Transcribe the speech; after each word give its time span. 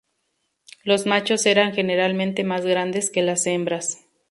Los 0.83 1.05
machos 1.05 1.45
eran 1.45 1.73
generalmente 1.73 2.43
más 2.43 2.65
grandes 2.65 3.11
que 3.11 3.21
las 3.21 3.45
hembras. 3.45 3.99